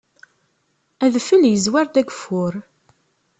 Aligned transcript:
Adfel 1.05 1.43
yezwar-d 1.47 1.95
ageffur. 2.01 2.53